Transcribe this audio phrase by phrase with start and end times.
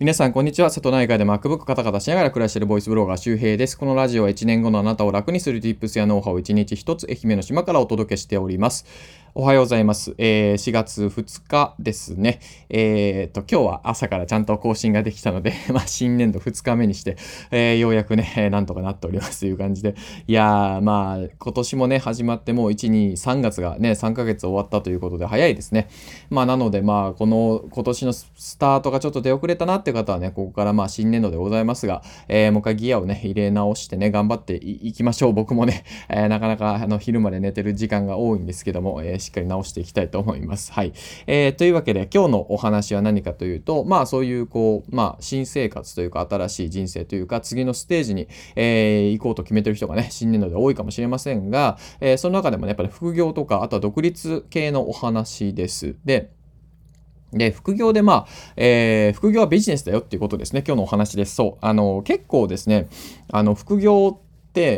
[0.00, 0.70] 皆さん、こんにちは。
[0.70, 3.76] 瀬戸内海で MacBook カタカタしながら暮らしているボイスブロガー周平です。
[3.76, 8.86] このラジオは1年後のあなたを楽にするティップスやノウハウを1日1つ愛媛の島からお届けしております。
[9.34, 10.14] おはようございます。
[10.16, 12.40] えー、4月2日ですね。
[12.70, 17.16] えー、と、今日は朝からちゃんと更新ができたので、 まあ、新年度2日目にして、
[17.50, 19.94] えー、ようやくね、なんとかなっておりますという感じで。
[20.26, 25.88] いやー、まあ、今年もね、始まってもう1、2、3月がね、3ヶ月終わったということで、早いですね。
[26.30, 35.32] まあ、なので、まあ、この、今年のスタートがちょっと出遅れたなっていう方はね、ここからまあ、新年度でございますが、えー、もう一回ギアをね、入れ直してね、頑張っていきましょう。
[35.34, 40.72] 僕もね、えー、なかなか、あの、昼まで寝てる時間が多いんですけども、えー、しっかり直していきたいと思います。
[40.72, 40.92] はい。
[41.26, 55.96] えー、というわけで今日のお話は何かというと、まあそういうこう、まあ新生活というか新しい人生というか次のステージに、えー、行こうと決めてる人がね、新年度で多いかもしれませんが、えー、その中でもね、やっぱり副業とか、あとは独立系のお話です。
[56.04, 56.30] で、
[57.32, 60.64] で、副業でまあ、えー、副業はビジネスだよっていうことですね。
[60.66, 61.34] 今日のお話です。
[61.34, 61.64] そう。
[61.64, 62.88] あの、結構ですね、
[63.30, 64.27] あの、副業って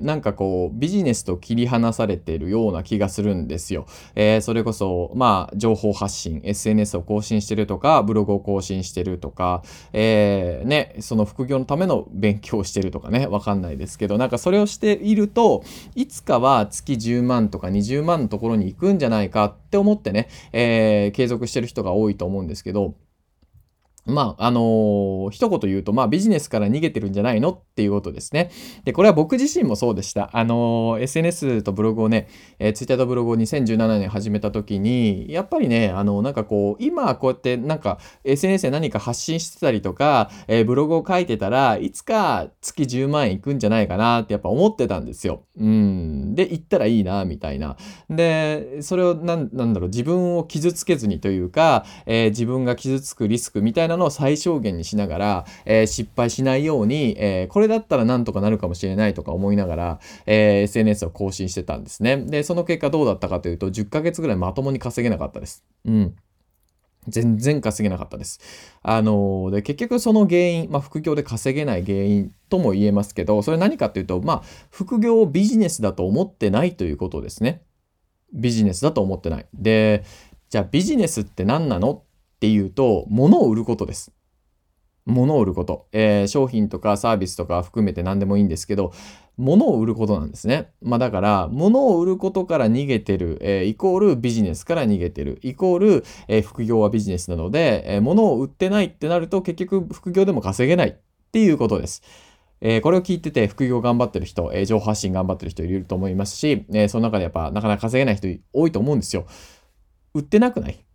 [0.00, 3.86] なんかこうビジネスと切り離されてるような気がするんですよ。
[4.14, 15.62] えー、それこそまあ情報発信 SNS を更新してるとかブログを更新してるとか、えー、ねその副業のための勉強をしてるとかねわかんないですけどなんかそれをしていると
[15.94, 22.94] いつかは月10万とか20万のところに行くんじゃないかって思ってね、えー、継続してる人が多いと思うんですけど
[24.06, 28.50] まあ、あのー、一言言うと、まあ、ビジネスから逃げてるんじゃないのっていうことですね。
[28.84, 30.30] で、これは僕自身もそうでした。
[30.32, 45.44] あのー、SNS とブログをね、えー、Twitter とブログを2017年始めた時に、やっぱりね、あの、なんかこう、今こうやってなんか SNS で何か発信してたりとか、えー、ブログを書いてたらいつか月10万円いくんじゃないかなってやっぱ思ってたんですよ。
[45.58, 46.34] うん。
[46.34, 47.76] で、行ったらいいな、みたいな。
[48.08, 62.16] で、それをなん、なんだろう、自分を傷つけずにというか、えー、自分が傷つくリスクみたいなのを最小限にしながら、えー、失敗しないように、えー、これだったらなんとかなるかもしれないとか思いながら、え SNS を更新してたんですね。
[62.16, 65.64] で、その結果どうだったかというと、10ヶ月ぐらいまともに稼げなかったです。
[65.84, 66.16] うん。
[67.08, 68.40] 全然稼げなかったです。
[68.82, 77.62] あので、結局その原因、まあ、副業で稼げない原因とも言えますけど、それ何かっていうと、まあ、副業をビジネスだと思ってないということですね。
[78.32, 79.46] ビジネスだと思ってない。
[79.54, 80.04] で、
[80.48, 82.02] じゃあビジネスって何なの？
[82.36, 84.12] っていうと、物を売ることです。
[85.06, 85.86] 物を売ること。
[85.92, 88.92] えー、商品とかサービスとか含めて何でもいいんですけど、
[89.36, 90.72] 物を売ることなんですね。
[90.82, 100.94] まあだから、物を売ることから逃げてる、えー、イコールビジネスから逃げてる、イコール、えー、副業はビジネスなので、えー、物を売ってないってなると結局副業でも稼げないっ
[101.32, 102.02] ていうことです。
[102.60, 109.26] えー、これを聞いてて副業頑張ってる人、えー、情報発信頑張ってる人いると思いますし、えー、その中でやっぱなかなか稼げない人多いと思うんですよ。
[110.14, 110.85] 売ってなくない？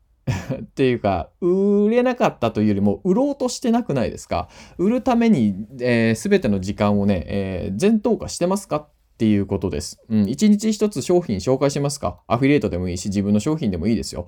[0.54, 4.50] っていうか、売れなかったというよりも、売ろうとしてなくないですか？
[4.78, 8.78] 売るために、えー、ての時間をね、えー、全投下してますか？
[8.78, 10.02] っていうことです。
[10.09, 10.30] うん。
[10.30, 12.22] 一日一つ商品紹介しますか？
[12.28, 14.28] アフィリエイトでもいいし、自分の商品でもいいですよ。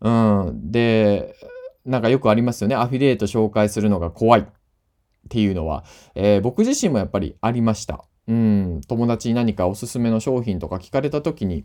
[0.00, 0.70] うん。
[0.70, 1.34] で、
[1.84, 2.74] なんかよくありますよね。
[2.74, 4.44] アフィリエイト紹介するのが怖いっ
[5.28, 8.04] ていうのは、えー、僕自身もやっぱりありました。
[8.26, 8.80] うん。
[8.88, 11.64] 友達に何かおすすめの商品とか聞かれた時に、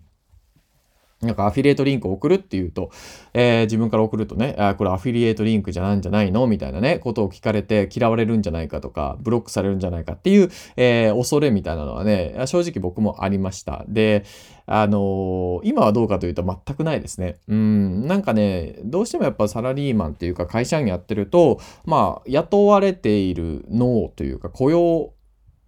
[1.22, 2.92] なんかアフィリエイトリンクを送るっていうと、
[3.34, 13.84] えー、自分から送るとね、あこれアフィリエイトリンクじゃないんじゃないのみたいなね、ことを聞かれて嫌われるんじゃないかとか、ブロックされるんじゃないかっていう、えー、恐れみたいなのはね、正直僕もありました。
[13.90, 14.24] で、
[14.66, 17.38] あのー、今はどうかというと全くないですね。
[17.50, 25.12] うん、なんかね、どうしてもやっぱサラリーマンっていうか会社員やってると、まあ、雇われている脳というか雇用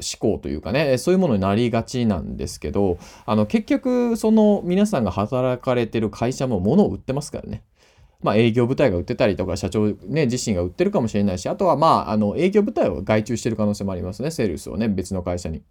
[0.01, 7.63] 思考というかね、そういうものになりがちなんですけど、あの、結局、その皆さんが働かれてる会社も物を売ってますからね。
[8.21, 15.63] まあ、営業部隊が売ってたりとか、社長ね、自身が売ってるかもしれないし、あとはまあ、あの、営業部隊を外注してる可能性もありますね、セールスをね、別の会社に。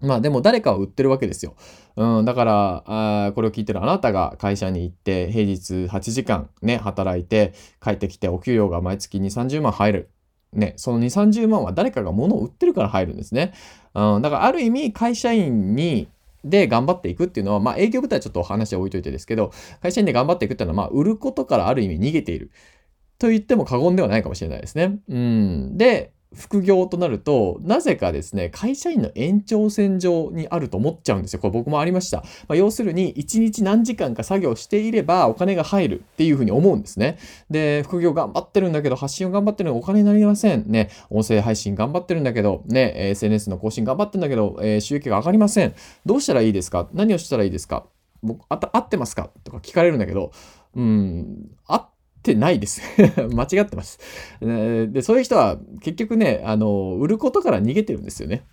[0.00, 1.56] まあでも誰かは売ってるわけですよ。
[1.96, 7.52] うん、だからあ、これを聞いてるあなたが会社に行って、平日8時間ね、働いて、
[7.82, 10.10] 帰ってきてお給料が毎月2、30万入る。
[10.52, 13.52] ね、その2、30万は誰かが物を売ってるから入るんですね。
[13.94, 16.08] うん、だからある意味会社員に
[16.44, 19.52] で頑張っていくっていうのは、まあ営業部隊はちょっとお話は置いといてですけど、
[19.82, 22.50] 会社員で頑張っていくっていうのは、まあ売ることからある意味逃げている。
[23.18, 25.00] と言っても過言ではないかもしれないですね。
[25.08, 25.76] うん。
[25.76, 31.40] で、副業となると、なぜかですね、会社員の延長線上にあると思っちゃうんですよ。
[31.40, 32.18] これ僕もありました。
[32.48, 37.18] まあ、要するに、1日何時間か作業していればお金が入るっていうふうに思うんですね。
[37.48, 40.64] で、副業頑張ってるんだけど、発信を頑張ってるのお金になりません。
[40.66, 45.74] ね、音声配信頑張ってるんだけど、ね、SNS の更新頑張ってるんだけど、えー、収益が上がりません。
[46.04, 46.88] どうしたらいいですか？
[46.92, 47.86] 何をしたらいいですか？
[48.22, 49.30] 僕、あ合ってますか？
[49.44, 50.32] とか聞かれるんだけど、
[50.76, 51.88] うん、合っ
[52.32, 52.82] ってないです。
[53.34, 53.98] 間違ってます。
[54.40, 58.44] で、そういう人は結局ね、あの、売ることから逃げてるんですよね。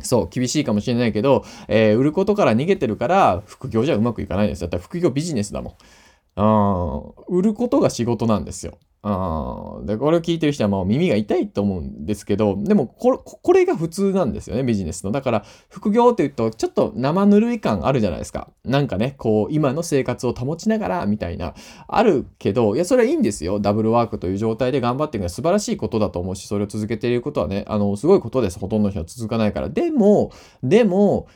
[0.00, 4.60] そう、厳しいかもしれないけど、えー、売ることから逃げてるから、副業じゃうまくいかないんです。
[4.60, 5.74] だったら副業ビジネスだもん。
[7.28, 8.78] 売ることが仕事なんですよ。
[9.02, 15.12] あで、これを聞いてる人はもう耳が痛いと思うんですけど、でもこれ、が普通なんですよね、ビジネスの。
[15.12, 18.50] だから、副業って言うと、ちょっと生ぬるい感あるじゃないですか。
[18.64, 21.54] なんかね、こう、今の生活を保ちながら、みたいな、
[21.86, 23.60] あるけど、いや、それはいいんですよ。
[23.60, 28.58] ダブルワークという状態で頑張っていくのは素晴らしいことだと思うし、それを続けていることはね、あの、すごいことです。
[28.58, 29.68] ほとんどの人は続かないから。
[29.68, 31.28] でも、でも、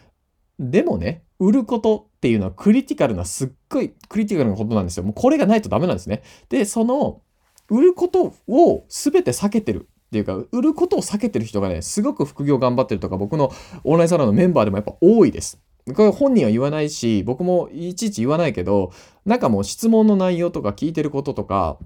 [0.58, 5.04] でもね、売ることっていうのはクリティカルな、すっごいクリティカルなことなんですよ。
[5.04, 6.22] もうこれがないとダメなんですね。
[6.48, 7.22] で、その、
[7.72, 13.50] 売ることを全て避けてるっていうか、売ることを避けてる人がね、すごく副業頑張ってるとか、僕の
[13.82, 15.58] オンラインサロンのメンバーでもやっぱ多いです。
[15.96, 18.92] これ本人は言わないし、僕もいちいち言わないけど、
[19.24, 21.78] なんかもう質問の内容とか聞いてることとか、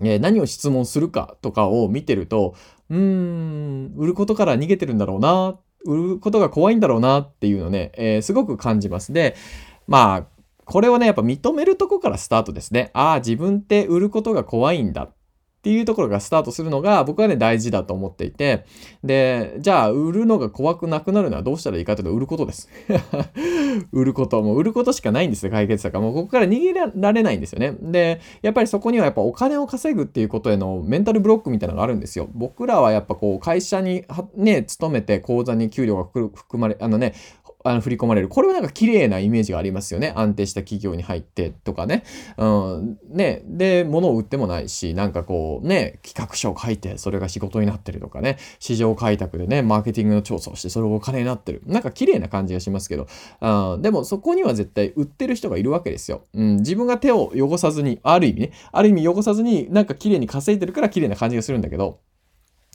[0.00, 2.54] え、何を質問するかとかを見てると、
[2.88, 9.12] うーん、売ることから逃げてるんだろうな売ることが怖いんだろうなっていうのね、えー、すごく感じます。
[9.12, 9.34] で、
[9.88, 10.31] まあ、
[10.72, 12.90] これをね、やっぱ認めるとこからスタートですね。
[12.94, 15.10] ああ、自分って売ることが怖いんだ
[15.62, 18.66] っていうところがスタートするのが僕はね大事だと思っていて。
[19.04, 22.68] でじゃあ売るのが怖くなくなるのはどうしたらいいかというと売ることです。
[23.92, 27.76] 売ることもう売ることしかないんですよ解決策はもうここから逃げられないんですよね。
[27.80, 32.28] でやっぱりそこにはやっぱお金を稼ぐっていうことへのメンタルブロックみたいなのがあるんですよ。
[32.34, 34.04] 僕らはやっぱこう会社に
[34.34, 37.14] ね勤めて口座に給料が含まれあのね
[37.64, 38.28] あの振り込まれる。
[38.28, 40.12] これはなんか綺麗なイメージがありますよね。
[40.16, 42.04] 安定した企業に入ってとかね。
[42.36, 42.98] うん。
[43.08, 43.42] ね。
[43.46, 48.38] で、物を売ってもないし、なんかこうね、企画書を書いて、それが仕事になってるとかね。
[48.58, 51.62] 市場開拓でね、マーケティングの調査をして、それがお金になってる。
[51.66, 53.06] なんか綺麗な感じがしますけど、
[53.40, 56.22] うん、でもそこには絶対売ってる人がいるわけですよ。
[56.34, 56.56] うん。
[56.58, 62.00] 自分が手を汚さずに、ある意味ね、ある意味汚さずに、なんか綺麗に稼いでるから綺麗な感じがするんだけど、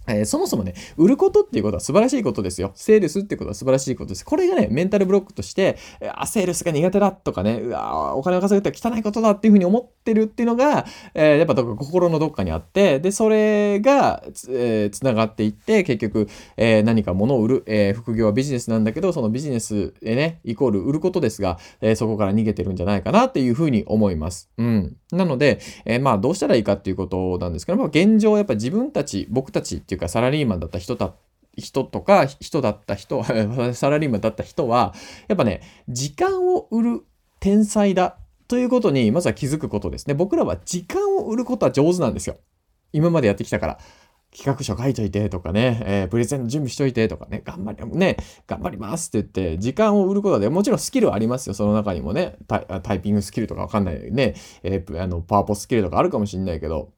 [0.07, 2.71] えー、そもそもね、売ることっていうことは素晴らしいことですよ。
[2.75, 4.25] セールスってことは素晴らしいことです。
[4.25, 5.77] これがね、メンタルブロックとして、
[6.13, 24.49] あ、セールスが苦手だとかね、うわお金を稼ぐって汚いことだっていうふうに思ってるっていうのが、えー、やっぱどっか心のどっかにあって、で、それが、えー、つながっていって、結局、えー、何か物を売る、え、副業はビジネスなんだけど、そのビジネスでね、イコール売ることですが、え、そこから逃げてるんじゃないかなっていうふうに思います。
[24.57, 24.95] うん。
[25.11, 31.13] なので、え、まあ、どうしたらいいかっていうことなんですけど、まあ、現状、やっぱ自分たち、僕たちっていうかサラリーマンだった人だ
[31.57, 33.23] 人とか、人だった人、
[33.73, 34.93] サラリーマンだった人は、
[35.27, 37.05] やっぱね、時間を売る
[37.39, 38.17] 天才だ
[38.47, 40.13] ということに、まずは気づくことですね。
[40.13, 42.37] 僕らは時間を売ることは上手なんですよ。
[42.93, 43.79] 今までやってきたから。
[44.35, 51.55] 企画書書いといてとかね、えー、プレゼント準備しといてとかね、頑張り、ね、頑張りますって言って、時間を売ることで、もちろんスキルはありますよ。
[51.55, 56.91] その中にもね、タイピングスキルとかわかんないね、えー、あの、パワポスキルとかあるかもしんないけど、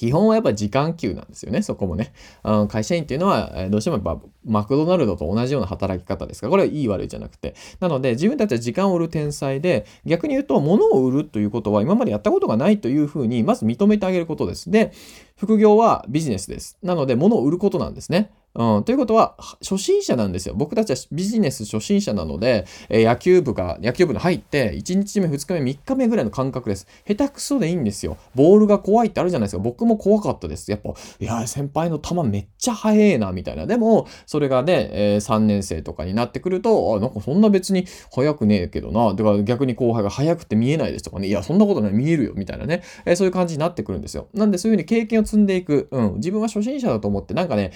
[0.00, 2.14] 基本はやっぱ時間給なんですよね、そこもね。
[2.42, 7.54] あの会社員っていうのは、どうしてもやっぱマクドナルドと同じような働き方ですから、これはいい悪いじゃなくて。
[7.80, 14.70] なので、自分たちは時間を売る天才で、逆に言うと、物を売るということは今までやったことがないというふうに、まず認めてあげることです。
[14.70, 14.92] で、
[15.36, 16.78] 副業はビジネスです。
[16.82, 18.30] なので、物を売ることなんですね。
[18.52, 20.54] うん、ということは、初心者なんですよ。
[20.56, 26.88] 僕たちはビジネス初心者なので、えー、野球部が、野球部に入って、1日目、2日目、3日目ぐらいの感覚です。
[27.06, 28.16] 下手くそでいいんですよ。
[28.34, 29.62] ボールが怖いってあるじゃないですか。
[29.62, 30.68] 僕も怖かったです。
[30.68, 33.66] やっぱ、いや、先輩の球めっちゃ速えな、みたいな。
[33.66, 39.14] でも、それがね、えー、3年生とかになってくると、あ、なんかそんな別に速くねえけどな。
[39.14, 41.28] だから逆に後輩が速くて見えないですとかね。
[41.28, 42.82] いや、そんなことない、見えるよ、みたいなね。
[43.04, 44.26] えー、そういう感じになってくるんですよ。
[44.34, 45.86] なんで、そういうふうに経験を積んでいく。
[45.92, 46.14] うん。
[46.16, 47.70] 自分は初心者だと思って、なんかね、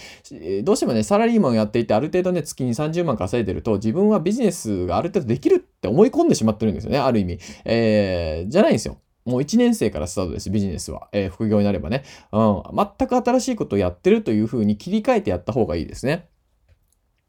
[0.65, 7.39] どうしてもね、サラリーマンをやっていて、ある程度ね、月に30万稼いでると、自分はビジネスがある程度できるって思い込んでしまってるんですよね、ある意味。
[7.65, 8.99] えー、じゃないんですよ。
[9.25, 11.09] もう1年生からスタートです、ビジネスは。
[11.13, 12.03] えー、副業になればね。
[12.33, 12.63] うん。
[12.75, 16.29] 全く新しいことをやってるというふうに切り替えてやった方がいいですね。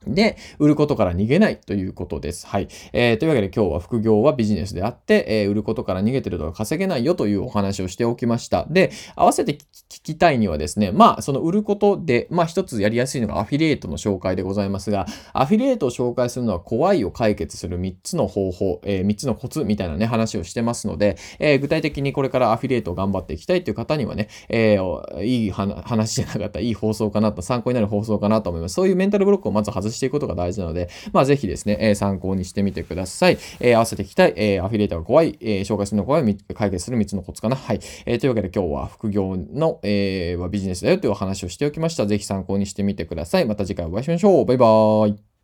[0.07, 2.47] で、売ることから逃げないということです。
[2.47, 2.67] はい。
[2.93, 8.65] えー、というわけで今日は副業はビジネスであって、えー、売ることから逃げてるとか稼げないよというお話をしておきました。
[8.69, 9.57] で、合わせて聞
[10.03, 28.75] きたいにはですね、まあ、その売ることで、まあ一つやりやすいのがアフィリエイトの紹介でございますが、アフィリエイトを紹介するのは怖いを解決する3つの方法、えー、3つのコツみたいなね、話をしてますので、えー、具体的にこれからアフィリエイトを頑張っていきたいという方にはね、えー、いい話じゃなかった、いい放送かなと、参考になる放送かなと思います。
[28.75, 33.37] そういうメンタルブロックをまず外ししていくことが大事なので、で、まあ、ぜひですね、えー、参考にしてみてください。
[33.59, 37.55] えー、合わせていきたい、えー、アフィリエイターが怖い、えー、紹介するのが怖い、解決する3つのコツかな。
[37.55, 37.79] はい。
[38.05, 42.05] えー、というわけで今日は副業の、えー、ビジネスだよというお話をしておきました。
[42.05, 43.45] ぜひ参考にしてみてください。
[43.45, 44.45] また次回お会いしましょう。
[44.45, 45.34] バイバーイ。